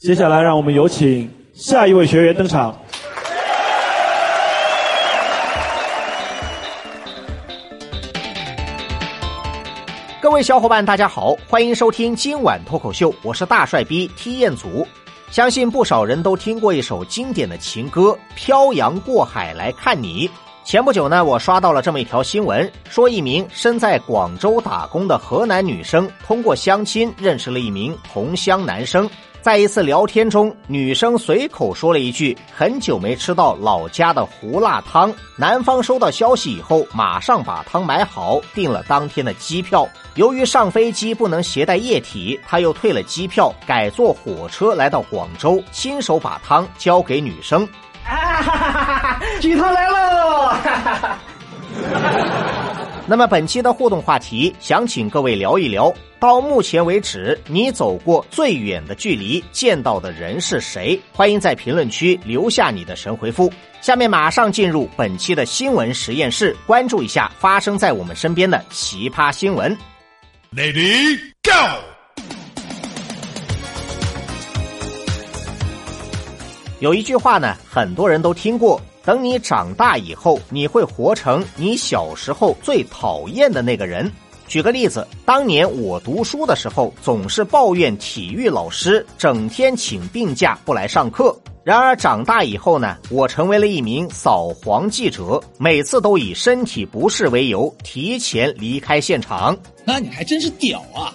[0.00, 2.74] 接下来，让我们有请下一位学员登场。
[10.22, 14.88] 各位小伙伴，大家好，欢迎收听今晚脱口秀，我是大帅逼踢彦祖。
[15.30, 18.00] 相信不少人都听过一首经典的情歌
[18.34, 20.26] 《漂洋过海来看你》。
[20.64, 29.06] 前不久呢，我刷到了这么一条新闻，说一名身在广州打工的河南女生通过相亲认识了一名同乡男生。
[29.42, 39.88] 在一次聊天中，女生随口说了一句：“很久没吃到老家的胡辣汤。”男方收到消息以后，马上把汤买好，订了当天的机票。
[40.14, 47.66] 由于上飞机不能携带液体，他又退了机票，改坐火车来到广州，亲手把汤交给女生。
[48.04, 50.48] 哈哈哈哈鸡汤来喽！
[50.48, 52.49] 哈哈哈哈
[53.10, 55.92] 那么本期的互动话题，想请各位聊一聊。
[56.20, 60.96] 到目前为止，你走过最远的距离见到的人是谁？
[61.12, 63.52] 欢迎在评论区留下你的神回复。
[63.80, 69.76] 下面马上进入本期的新闻实验室，关注一下发生在我们身边的奇葩新闻。
[70.54, 71.50] Lady Go！
[76.78, 78.80] 有一句话呢，很多人都听过：
[79.10, 84.08] 等你长大以后，你会活成你小时候最讨厌的那个人。
[84.46, 91.36] 举个例子，当年我读书的时候，总是抱怨体育老师整天请病假不来上课。
[91.64, 99.58] 然而长大以后呢，我成为了一名扫黄记者，每次都以身体不适为由提前离开现场。
[99.84, 101.12] 那你还真是屌啊！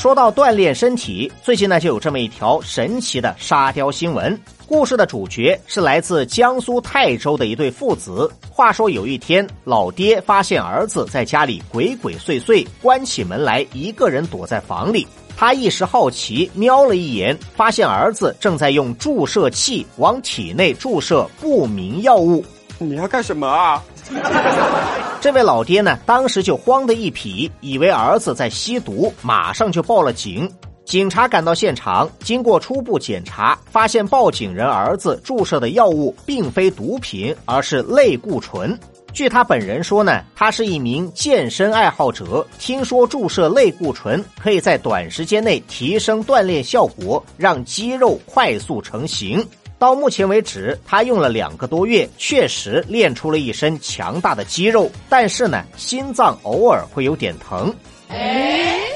[0.00, 4.40] 说到锻炼身体，最近呢就有这么一条神奇的沙雕新闻。
[4.66, 8.26] 故事的主角是来自江苏泰州的一对父子。
[8.48, 15.06] 话说有一天，老爹发现儿子在家里鬼鬼祟祟，关起门来一个人躲在房里。
[15.36, 22.42] 他一时好奇，瞄了一眼，发现儿子正在用注射器往体内注射不明药物。
[22.78, 23.84] 你要干什么啊？
[25.20, 30.50] 这位老爹呢，当时就慌得一匹，以为儿子在吸毒，马上就报了警。
[30.84, 38.76] 警察赶到现场，经过初步检查，发现报警人儿子注射的药物并非毒品，而是类固醇。
[39.12, 49.46] 据他本人说呢，他是一名健身爱好者，听说注射类固醇可以在短时间内提升锻炼效果，让肌肉快速成型。
[49.80, 57.74] 到目前为止，他用了两个多月，确实练出了一身强大的肌肉，但是呢，心脏偶尔会有点疼。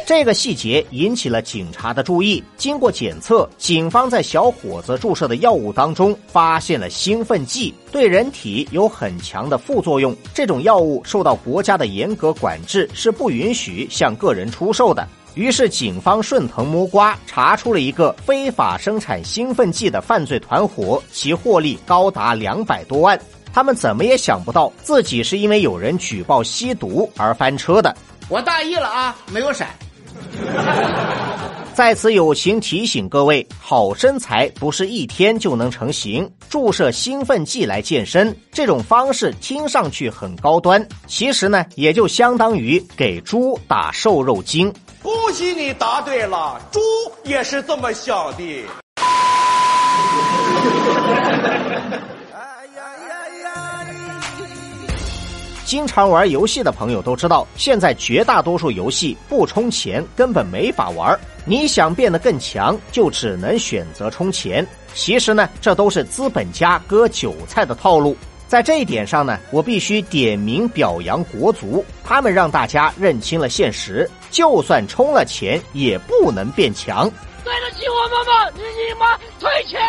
[0.06, 2.44] 这个细节引起了警察的注意。
[2.58, 10.14] 经过检测，警方在小伙子注射的药物当中发现了兴奋剂，对人体有很强的副作用。
[10.34, 15.08] 这种药物受到国家的严格管制，是不允许向个人出售的。
[15.34, 23.20] 于是，警方顺藤摸瓜，查出了一个非法生产兴奋剂的犯罪团伙，其获利高达两百多万。
[23.52, 27.94] 他们怎么也想不到，自己是因为有人举报吸毒而翻车的。
[28.28, 29.68] 我大意了啊，没有闪。
[31.74, 36.30] 在此友情提醒各位：好身材不是一天就能成型。
[36.48, 44.72] 注射兴奋剂来健身，这种方式听上去很高端，其实呢，也就相当于给猪打瘦肉精。
[45.04, 46.80] 恭喜你答对了，猪
[47.24, 48.66] 也是这么想的。
[52.32, 52.40] 哎
[52.74, 53.86] 呀呀呀
[55.66, 61.20] 经常玩游戏的朋友都知道，现在绝大多数游戏不充钱根本没法玩。
[61.44, 64.66] 你想变得更强，就只能选择充钱。
[64.94, 68.16] 其实呢，这都是资本家割韭菜的套路。
[68.46, 77.10] 在这一点上呢，我必须点名表扬国足，他们让大家认清了现实：就算充了钱，也不能变强。
[77.42, 78.50] 对得起我们吗？
[78.54, 79.80] 你你妈退钱！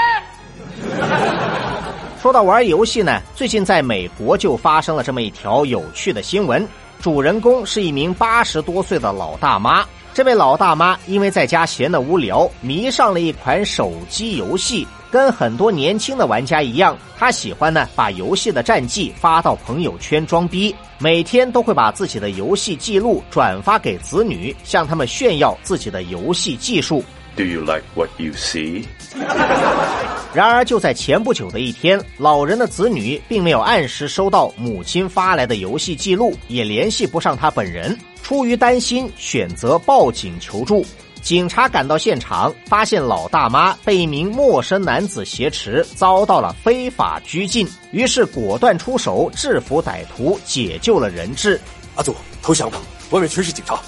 [2.21, 6.67] 说到玩游戏呢，最近在美国就发生了这么一条有趣的新闻。
[7.01, 9.85] 主人公是一名八十多岁的老大妈。
[10.11, 14.87] 这位老大妈因为在家闲得无聊，迷上了一款手机游戏。
[15.15, 27.01] 跟很多年轻的玩家一样，他喜欢呢把游戏的战绩发到朋友圈装逼，每天都会把自己的游戏记录转发给子女，向他们炫耀自己的游戏技术。
[27.37, 28.83] Do you like what you see？
[30.33, 37.97] 然而，就在前不久的一天，老人的子女并没有按时收到母亲发来的游戏记录，也联系不上他本人。
[38.21, 40.85] 出于担心，选择报警求助。
[41.25, 47.67] 警察赶到现场，发现老大妈被一名陌生男子挟持，遭到了非法拘禁。
[47.89, 51.59] 于是果断出手制服歹徒，解救了人质。
[51.95, 52.77] 阿祖，投降吧！
[53.09, 53.79] 外面全是警察。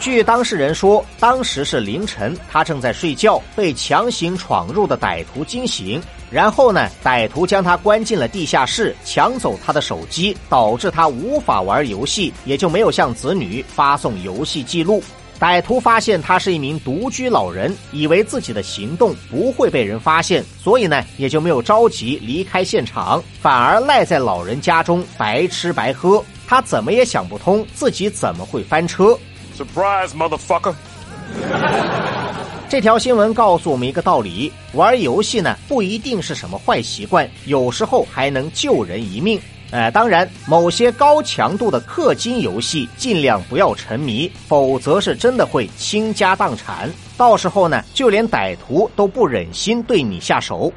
[0.00, 6.02] 据当事人说，当时是凌晨，他正在睡觉，被强行闯入的歹徒惊醒。
[6.28, 15.00] 然后呢，歹徒将他关进了地下室，抢走他的手机，导致他无法玩游戏，也就没有向子女发送游戏记录。
[15.40, 26.24] 歹徒发现他是一名独居老人，以为自己的行动不会被人发现，所以呢，也就没有着急离开现场，反而赖在老人家中白吃白喝。
[26.46, 29.18] 他怎么也想不通自己怎么会翻车。
[29.56, 30.74] Surprise, motherfucker!
[32.68, 39.40] 这条新闻告诉我们一个道理：玩游戏呢不一定是什么坏习惯，有时候还能救人一命。
[39.74, 46.88] 呃，当然，某些高强度的氪金游戏尽量不要沉迷，否则是真的会倾家荡产。
[47.16, 50.72] 到时候呢，就连歹徒都不忍心对你下手。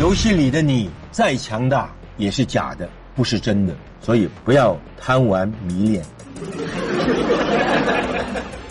[0.00, 6.04] 游戏里的你再强大也是假的，不是真的，所以不要贪玩迷恋。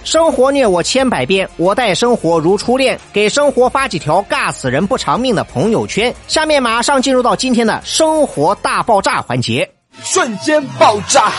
[0.04, 3.00] 生活虐我千百遍，我待生活如初恋。
[3.14, 6.14] 给生活发几条尬死人不偿命的朋友圈。
[6.28, 9.70] 下面马上进入到今天的生活大爆炸环节。
[10.02, 11.32] 瞬间爆炸。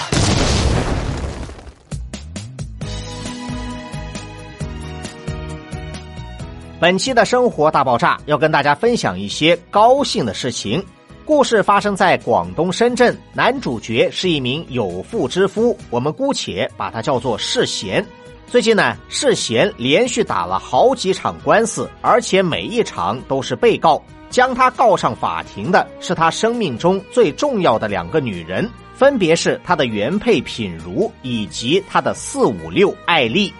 [6.78, 10.84] 本期的生活大爆炸要跟大家分享一些高兴的事情。
[11.24, 18.04] 故事发生在广东深圳，男主角是一名有妇之夫，我们姑且把他叫做世贤。
[18.46, 24.02] 最近呢，世贤连续打了好几场官司，而且每一场都是被告。
[24.28, 33.52] 将他告上法庭的是他生命中最重要的两个女人，分别是他的原配品如以及他的四五六艾丽。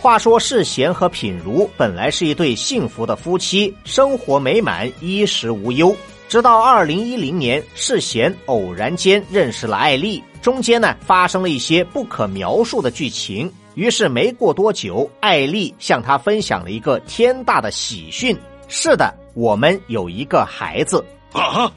[0.00, 5.96] 话说世贤和品如本来是一对幸福的夫妻，生活美满，衣食无忧。
[6.28, 13.52] 直到二零一零年，世贤偶然间认识了艾丽，中间呢发生了一些不可描述的剧情。
[13.74, 18.36] 于是没过多久，艾丽向他分享了一个天大的喜讯：
[18.68, 21.04] 是的，我们有一个孩子。
[21.32, 21.70] 啊！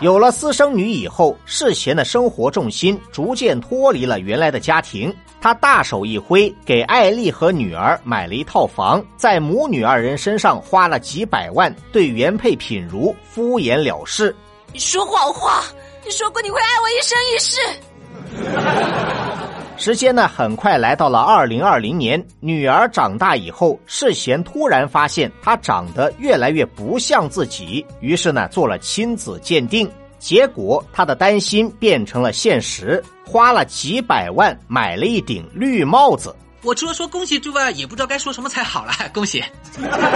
[0.00, 5.12] 有了私生女以后，世贤的生活重心逐渐脱离了原来的家庭。
[5.44, 14.34] 他大手一挥，给艾丽和女儿买了一套房，在母女二人身上花了几百万，对原配品如敷衍了事。
[14.72, 15.62] 你说谎话！
[16.02, 17.60] 你说过你会爱我一生一世。
[19.76, 22.26] 时间呢，很快来到了二零二零年。
[22.40, 29.86] 女儿长大以后，世贤突然发现她长得越来越不像自己，于是呢，做了亲子鉴定。
[30.24, 36.34] 结果，他的担心变成了现实，花了几百万买了一顶绿帽子。
[36.62, 38.92] 我除了说恭喜之外，也不知道该说什么才好了。
[39.12, 39.44] 恭喜！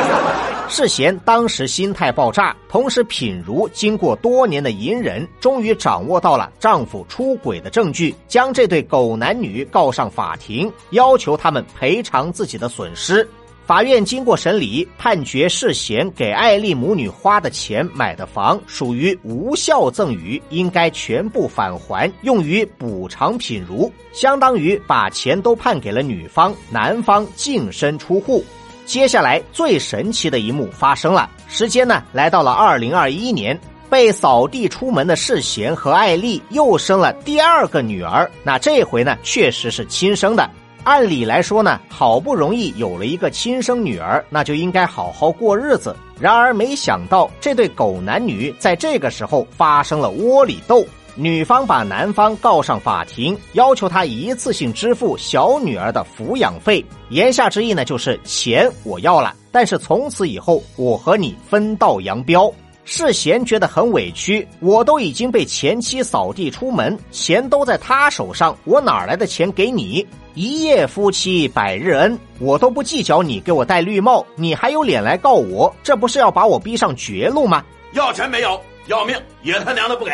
[0.67, 13.29] 世贤当时心态爆炸，同时品如经过多年的隐忍，终于掌握到了丈夫出轨的证据，将这对狗男女告上法庭，要求他们赔偿自己的损失。
[13.69, 28.43] 法院经过审理，判决世贤给艾丽母女花的钱买的房属于无效赠与，应该全部返还，用于补偿品如，相当于把钱都判给了女方，男方净身出户。
[28.87, 33.61] 接下来最神奇的一幕发生了，时间呢来到了二零二一年，
[33.91, 40.49] 被扫地出门的世贤和艾丽又生了第二个女儿，那这回呢确实是亲生的。
[40.89, 45.95] 按理来说呢，好不容易有了一个亲生女儿，那就应该好好过日子。
[46.19, 50.83] 然而没想到，这对狗男女在这个时候发生了窝里斗。
[51.15, 56.83] 女方把男方告上法庭，要求他一次性支付小女儿的抚养费。
[57.11, 62.51] 言下之意呢，就是钱我要了，但是从此以后我和你分道扬镳。
[62.87, 70.07] 世贤觉得很委屈，我都已经被前妻扫地出门，钱都在他手上，我哪来的钱给你？
[70.39, 75.75] 一夜夫妻百日恩，我都不计较你给我戴绿帽，你还有脸来告我？
[75.83, 77.65] 这不是要把我逼上绝路吗？
[77.91, 80.13] 要钱没有，要命也他娘的不给。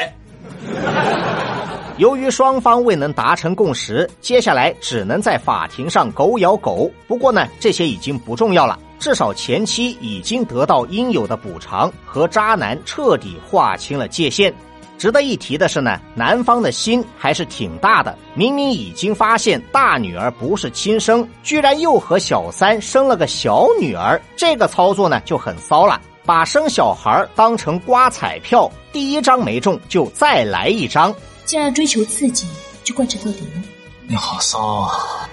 [1.98, 6.90] 由于双方未能达成共识，接下来只能在法庭上狗咬狗。
[7.06, 14.54] 不过呢，这些已经不重要了，至少前妻已经得到应有的补偿，和渣男彻底划清了界限。
[14.96, 26.00] 值得一提的是呢，男方的心还是挺大的，明明已经发现大女儿不是亲生，居然又和小三生了个小女儿，这个操作呢就很骚了。
[26.26, 31.14] 把生小孩当成刮彩票，第一张没中就再来一张。
[31.44, 32.46] 既然追求刺激，
[32.82, 33.62] 就贯彻到底呢？
[34.06, 35.28] 你好骚啊！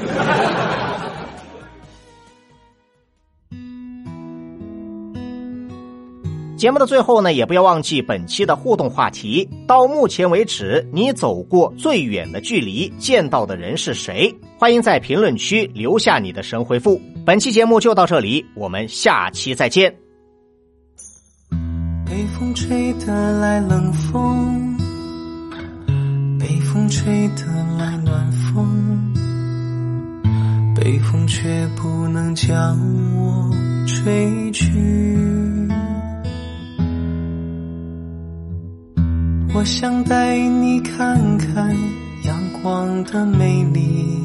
[6.60, 9.48] 节目的最后呢，也不要忘记本期的互动话题。
[9.66, 14.30] 到目前为止，你走过最远的距离，见到的人是谁？
[14.58, 17.00] 欢迎在评论区留下你的神回复。
[17.24, 19.90] 本期节目就到这里，我们下期再见。
[22.04, 23.06] 北风吹得
[23.38, 24.76] 来冷风，
[26.38, 27.46] 北风吹得
[27.78, 29.14] 来暖风，
[30.76, 32.78] 北风却不能将
[33.16, 33.50] 我
[33.86, 34.68] 吹去。
[39.52, 41.76] 我想带你看看
[42.24, 44.16] 阳光的美丽，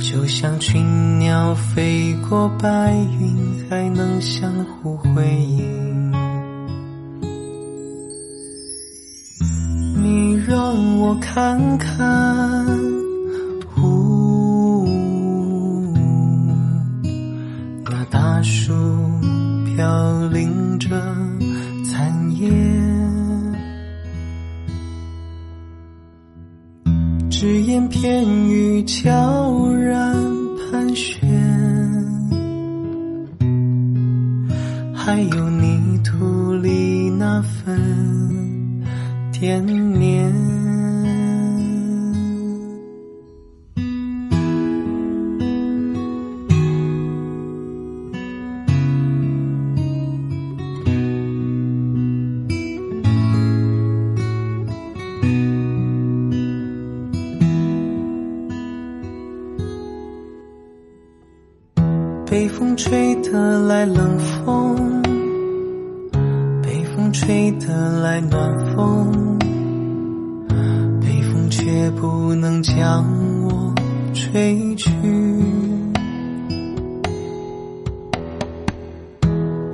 [0.00, 3.36] 就像群鸟飞过白云，
[3.68, 6.10] 还能相互辉映。
[10.02, 12.66] 你让我看看，
[17.84, 18.72] 那大树
[19.66, 20.88] 飘零着。
[22.38, 22.48] 残叶，
[27.28, 30.14] 只言片语悄然
[30.70, 31.18] 盘旋，
[34.94, 38.82] 还有泥土里那份
[39.32, 39.66] 惦
[39.98, 40.67] 念。
[63.48, 64.76] 得来冷风，
[66.62, 69.38] 北风吹得来暖风，
[71.00, 73.06] 北风却不能将
[73.44, 73.74] 我
[74.12, 74.90] 吹去。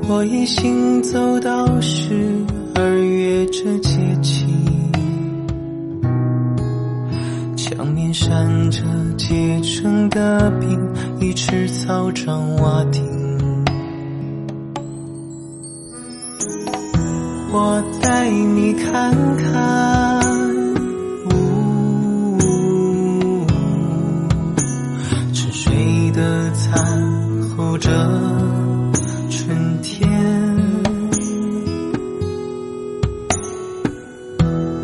[0.09, 2.31] 我已行走到十
[2.77, 4.47] 二月这节气。
[7.57, 8.83] 墙面闪着
[9.17, 10.79] 结成的冰，
[11.19, 13.24] 一池草长瓦顶。
[17.57, 20.21] 我带你看看，
[21.27, 22.37] 呜，
[25.33, 27.01] 沉睡的残
[27.57, 27.89] 候着
[29.31, 30.11] 春天。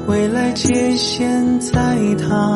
[0.06, 1.74] 未来界限在
[2.14, 2.54] 他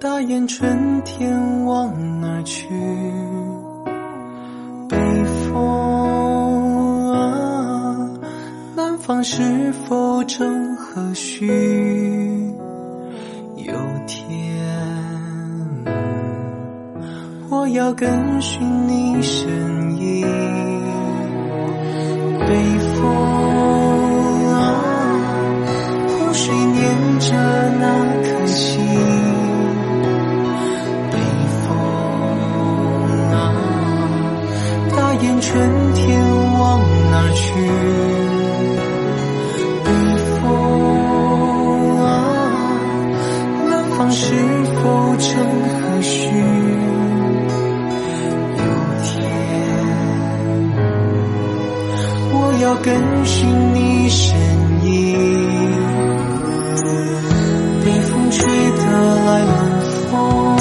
[0.00, 2.68] 大雁春天往哪去？
[4.88, 8.08] 北风啊，
[8.76, 11.44] 南方是否正和煦？
[13.56, 13.72] 有
[14.06, 14.24] 天，
[17.50, 19.48] 我要跟寻你身
[19.96, 20.28] 影。
[22.38, 23.47] 北风
[52.82, 54.36] 更寻你身
[54.84, 55.18] 影。
[57.84, 59.80] 北风吹得来冷
[60.10, 60.57] 风。